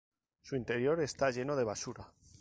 [0.41, 2.11] Su interior está lleno de basura.